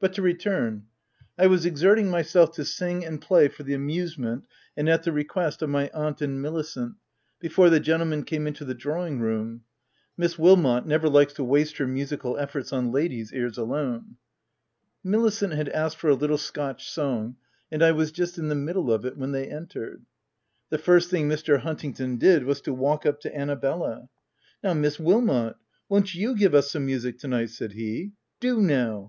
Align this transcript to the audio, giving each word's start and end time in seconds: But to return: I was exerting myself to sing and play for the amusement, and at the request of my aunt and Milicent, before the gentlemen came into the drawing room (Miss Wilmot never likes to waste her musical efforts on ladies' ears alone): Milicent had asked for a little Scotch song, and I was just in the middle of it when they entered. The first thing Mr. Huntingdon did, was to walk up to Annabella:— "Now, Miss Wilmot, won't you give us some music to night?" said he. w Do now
But 0.00 0.12
to 0.16 0.20
return: 0.20 0.84
I 1.38 1.46
was 1.46 1.64
exerting 1.64 2.10
myself 2.10 2.52
to 2.56 2.64
sing 2.66 3.06
and 3.06 3.22
play 3.22 3.48
for 3.48 3.62
the 3.62 3.72
amusement, 3.72 4.44
and 4.76 4.86
at 4.86 5.04
the 5.04 5.12
request 5.12 5.62
of 5.62 5.70
my 5.70 5.88
aunt 5.94 6.20
and 6.20 6.42
Milicent, 6.42 6.96
before 7.40 7.70
the 7.70 7.80
gentlemen 7.80 8.24
came 8.24 8.46
into 8.46 8.66
the 8.66 8.74
drawing 8.74 9.18
room 9.18 9.62
(Miss 10.14 10.38
Wilmot 10.38 10.84
never 10.84 11.08
likes 11.08 11.32
to 11.32 11.44
waste 11.44 11.78
her 11.78 11.86
musical 11.86 12.36
efforts 12.36 12.70
on 12.70 12.92
ladies' 12.92 13.32
ears 13.32 13.56
alone): 13.56 14.16
Milicent 15.02 15.54
had 15.54 15.70
asked 15.70 15.96
for 15.96 16.10
a 16.10 16.14
little 16.14 16.36
Scotch 16.36 16.90
song, 16.90 17.36
and 17.70 17.82
I 17.82 17.92
was 17.92 18.12
just 18.12 18.36
in 18.36 18.48
the 18.48 18.54
middle 18.54 18.92
of 18.92 19.06
it 19.06 19.16
when 19.16 19.32
they 19.32 19.46
entered. 19.46 20.04
The 20.68 20.76
first 20.76 21.08
thing 21.08 21.30
Mr. 21.30 21.60
Huntingdon 21.60 22.18
did, 22.18 22.44
was 22.44 22.60
to 22.60 22.74
walk 22.74 23.06
up 23.06 23.20
to 23.20 23.34
Annabella:— 23.34 24.10
"Now, 24.62 24.74
Miss 24.74 25.00
Wilmot, 25.00 25.54
won't 25.88 26.14
you 26.14 26.36
give 26.36 26.54
us 26.54 26.70
some 26.70 26.84
music 26.84 27.16
to 27.20 27.28
night?" 27.28 27.48
said 27.48 27.72
he. 27.72 28.12
w 28.42 28.56
Do 28.58 28.60
now 28.60 29.00